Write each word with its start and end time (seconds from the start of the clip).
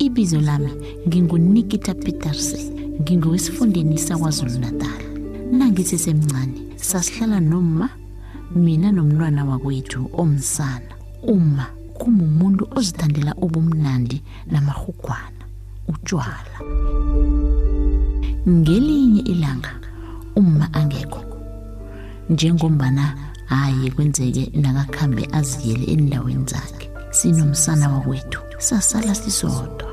ibizo 0.00 0.40
lami 0.40 0.72
ngingunikita 1.08 1.94
petersen 1.94 2.64
ngingowesifundeni 3.00 3.98
sakwazulu 3.98 4.58
natal 4.58 5.02
nangisesemncane 5.52 6.60
sasihlala 6.76 7.40
noma 7.40 7.88
mina 8.54 8.92
nomntwana 8.92 9.44
wakwethu 9.44 10.10
omsana. 10.12 10.94
Uma 11.22 11.66
kumumuntu 11.98 12.68
ozithandela 12.76 13.34
ubumnandi 13.34 14.22
namahugwana 14.46 15.44
utshwala 15.88 16.56
ngelinye 18.48 19.20
ilanga 19.20 19.72
uma 20.36 20.74
angekho. 20.74 21.24
Njengombana 22.30 23.14
hayi 23.46 23.90
kwenzeke 23.90 24.50
nakakhambe 24.54 25.28
aziyele 25.32 25.84
endaweni 25.84 26.44
zakhe. 26.46 26.90
Sinomsana 27.10 27.92
wakwethu 27.92 28.40
sasala 28.58 29.14
sisodwa. 29.14 29.89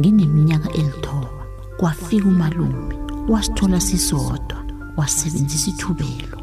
Ngineminyaka 0.00 0.72
elithoba 0.72 1.28
kwafika 1.76 2.28
umalume 2.28 2.94
wasithola 3.28 3.80
sisodwa 3.80 4.64
wasebenzisa 4.96 5.70
ithubelo 5.70 6.38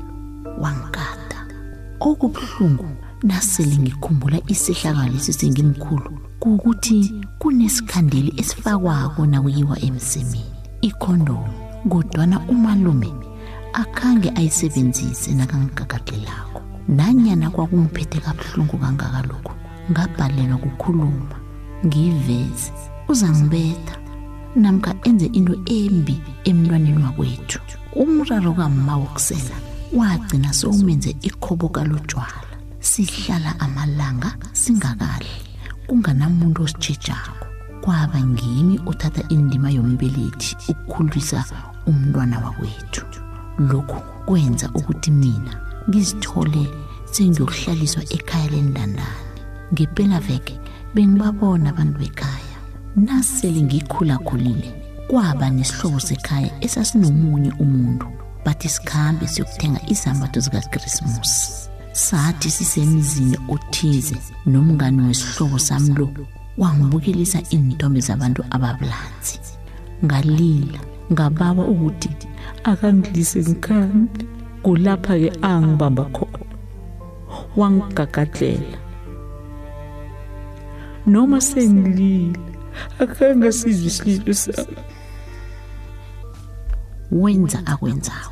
wangikada. 0.61 1.39
Okubuhlungu 1.99 2.87
nasele 3.23 3.77
ngikhumbula 3.77 4.39
isehlakalo 4.47 5.13
esisengimkhulu 5.15 6.19
kukuthi 6.39 7.13
kunesikhandeli 7.39 8.33
esifakwako 8.37 9.25
nakuyiwa 9.25 9.79
emsemeni 9.79 10.45
ikhondomu 10.81 11.53
kodwana 11.89 12.39
umalume 12.39 13.13
akhange 13.73 14.29
ayisebenzise 14.35 15.31
nakangigagadlelako 15.33 16.61
nanyana 16.87 17.49
kwakungiphethe 17.49 18.19
kabuhlungu 18.19 18.77
kangaka 18.77 19.21
lokhu 19.21 19.53
ngabhalelwa 19.91 20.57
kukhuluma 20.57 21.35
ngiyiveze 21.85 22.94
uzangibetha 23.07 23.97
namkha 24.55 24.95
enze 25.03 25.25
into 25.25 25.53
embi 25.65 26.21
emntwaneni 26.43 27.03
wakwethu. 27.03 27.59
Umraro 27.95 28.53
kamma 28.53 28.97
wokusela 28.97 29.55
wagcina 29.93 30.53
sowumenze 30.53 31.15
ikhoboka 31.21 31.83
lotshwala 31.83 32.45
sihlala 32.79 33.59
amalanga 33.59 34.35
singakadli 34.53 35.29
kunganamuntu 35.87 36.63
ositshejako 36.63 37.45
kwaba 37.81 38.19
ngimi 38.21 38.79
othatha 38.85 39.23
indima 39.29 39.69
yombelethi 39.71 40.57
ukukhulisa 40.69 41.45
umntwana 41.87 42.39
wakwethu. 42.39 43.05
Lokhu 43.59 44.01
kwenza 44.25 44.69
ukuthi 44.73 45.11
mina 45.11 45.53
ngizithole 45.89 46.67
sengiyokuhlaliswa 47.11 48.03
ekhaya 48.09 48.47
lendandane 48.49 49.25
ngepelaveke 49.73 50.59
bengibabona 50.93 51.69
abantu 51.69 51.99
bekhaya. 51.99 52.34
Nasele 52.95 53.61
ngikhulakhulile 53.61 54.73
kwaba 55.07 55.49
nesihlobo 55.49 55.99
sekhaya 55.99 56.51
esasinomunye 56.61 57.51
umuntu. 57.59 58.07
Bathi 58.45 58.69
sikhambe 58.69 59.27
siyokuthenga 59.27 59.79
izambatho 59.87 60.39
zikakrismusi 60.39 61.69
sathi 61.91 62.51
sisemzini 62.51 63.37
othize 63.47 64.15
nomngane 64.45 65.01
wesihlobo 65.07 65.59
sami 65.59 65.93
lo 65.93 66.09
wangibukelisa 66.57 67.39
iintombe 67.53 67.99
zabantu 67.99 68.43
ababulanzi 68.49 69.39
ngalila 70.05 70.79
ngababa 71.11 71.63
ukuthi 71.63 72.09
akangidlise 72.63 73.39
ngikhambe 73.39 74.25
kulapha-ke 74.63 75.31
angibamba 75.41 76.03
khona. 76.05 76.45
Wangigagadlela. 77.55 78.77
Noma 81.05 81.41
sengilile 81.41 82.54
akangasizwe 82.99 83.87
isililo 83.87 84.33
sami 84.33 84.77
wenza 87.11 87.59
akwenzako. 87.65 88.31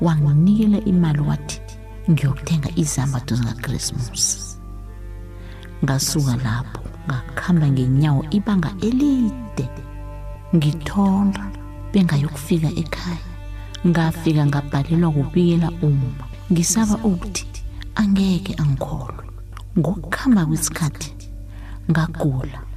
Wanginikela 0.00 0.78
imali 0.84 1.20
wathi 1.20 1.60
ngiyokuthenga 2.10 2.70
izambatho 2.76 3.34
zikakrismusi 3.34 4.58
ngasuka 5.84 6.36
lapho 6.36 6.82
ngakuhamba 7.06 7.68
ngenyawo 7.68 8.24
ibanga 8.30 8.70
elide. 8.80 9.68
Ngithonda 10.56 11.44
bengayokufika 11.92 12.68
ekhaya. 12.82 13.28
Ngafika 13.86 14.46
ngabhalelwa 14.46 15.10
kubikela 15.10 15.68
uma 15.82 16.24
ngisaba 16.52 16.96
ukuthi 17.04 17.46
angeke 17.94 18.54
angikholwe. 18.62 19.24
Ngokuhamba 19.78 20.46
kwesikhathi 20.46 21.10
ngagula. 21.90 22.67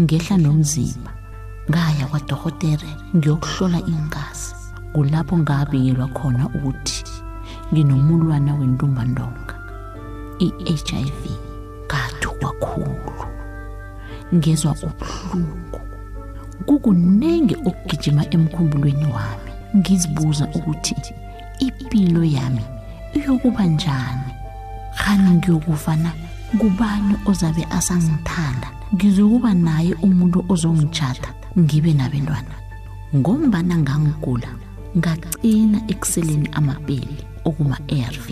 Ngehla 0.00 0.36
nomzimba. 0.36 1.12
Ngaya 1.70 2.06
kwadokotere 2.06 2.88
ngiyokuhlola 3.16 3.78
ingazi 3.86 4.54
kulapho 4.92 5.38
ngabikelwa 5.38 6.08
khona 6.08 6.48
ukuthi 6.48 7.04
nginomulwana 7.72 8.54
wentumbandonga 8.54 9.54
i-hiv 10.38 11.22
ngathukwa 11.86 12.52
khulu 12.52 13.26
ngezwa 14.34 14.72
ubuhlungu. 14.86 15.80
Kukunenge 16.66 17.56
okugijima 17.68 18.22
emkhumbulweni 18.34 19.06
wami 19.06 19.52
ngizibuza 19.76 20.48
ukuthi 20.54 20.94
impilo 21.58 22.24
yami 22.24 22.64
iyokuba 23.14 23.64
njani? 23.64 24.32
Khani 24.96 25.30
ngiyokufa 25.30 25.96
na 25.96 26.12
kubani 26.58 27.16
ozabe 27.26 27.64
asangithanda? 27.70 28.68
Ngizokuba 28.94 29.54
naye 29.54 29.94
umuntu 29.94 30.44
ozongitshata 30.48 31.34
ngibe 31.58 31.92
nabentwana. 31.92 32.54
Ngombana 33.16 33.76
ngangigula 33.78 34.48
ngagcina 34.98 35.78
ekuseleni 35.88 36.48
amapeli 36.52 37.24
okuma-arv 37.44 38.26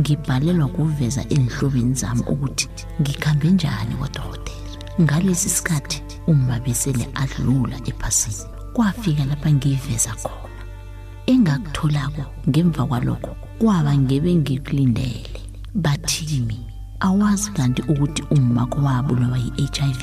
ngibhalelwa 0.00 0.68
kuveza 0.68 1.22
enhlobeni 1.28 1.94
zami 1.94 2.22
ukuthi 2.32 2.68
ngikhambe 3.00 3.50
njani 3.50 3.94
kodokotela 4.00 4.78
ngalesi 5.00 5.48
sikhathi 5.48 6.02
uma 6.26 6.60
besele 6.60 7.08
adlula 7.14 7.76
ephasini. 7.84 8.48
Kwafika 8.72 9.24
lapha 9.24 9.52
ngiyiveza 9.52 10.12
khona. 10.22 10.62
Engakutholako 11.26 12.24
ngemva 12.48 12.86
kwalokho 12.86 13.36
kwaba 13.58 13.96
ngebe 13.96 14.34
ngikulindele. 14.34 15.40
Bathi 15.74 16.24
kimi 16.24 16.71
awazi 17.02 17.50
kanti 17.50 17.82
ukuthi 17.82 18.22
ummakho 18.30 18.78
wabulawa 18.86 19.38
yi-hiv 19.38 20.00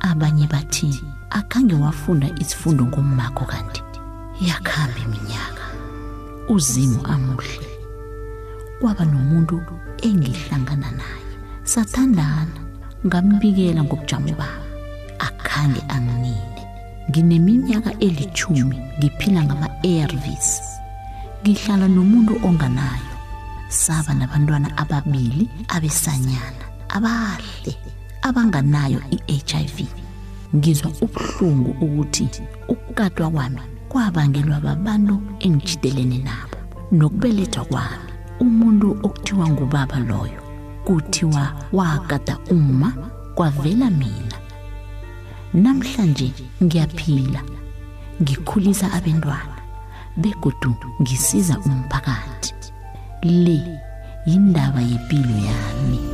abanye 0.00 0.46
bathi 0.46 1.02
akhange 1.30 1.74
wafunda 1.74 2.26
isifundo 2.42 2.86
ngommakho 2.86 3.44
kanti 3.44 3.82
yakhamba 4.40 4.98
iminyaka. 5.04 5.64
Uzimu 6.48 7.06
amuhle. 7.06 7.68
Kwaba 8.80 9.04
nomuntu 9.04 9.62
engihlangana 10.02 10.90
naye. 10.90 11.32
Sathandana 11.64 12.58
ngambikela 13.06 13.84
ngobujamo 13.84 14.34
bami 14.40 14.66
akhange 15.18 15.80
anginine. 15.88 16.62
Ngineminyaka 17.10 17.90
elithumi 18.00 18.78
ngiphila 18.98 19.44
ngama-arvs 19.44 20.48
ngihlala 21.42 21.88
nomuntu 21.88 22.34
onganayo. 22.46 23.11
Saba 23.72 24.14
nabantwana 24.14 24.76
ababili 24.76 25.48
abesanyana 25.68 26.64
abahle 26.88 27.72
abanganayo 28.22 29.00
i-hiv 29.10 29.86
ngizwa 30.56 30.92
ubuhlungu 31.00 31.70
ukuthi 31.84 32.28
ukukatwa 32.68 33.30
kwami 33.30 33.60
kwabangelwa 33.88 34.60
babantu 34.60 35.22
engijitelene 35.40 36.18
nabo. 36.18 36.58
Nokubelethwa 36.92 37.64
kwami 37.64 38.12
umuntu 38.40 38.90
okuthiwa 39.02 39.48
ngubaba 39.48 39.98
loyo 39.98 40.40
kuthiwa 40.84 41.52
wakata 41.72 42.38
uma 42.50 42.92
kwavela 43.34 43.90
mina. 43.90 44.36
Namhlanje 45.54 46.32
ngiyaphila 46.62 47.42
ngikhulisa 48.22 48.92
abantwana 48.92 49.56
begodu 50.16 50.74
ngisiza 51.00 51.58
umphakathi. 51.58 52.61
lì 53.24 53.78
indava 54.24 54.80
i 54.80 54.98
pino 55.06 55.36
e 55.36 55.48
anni. 55.48 56.11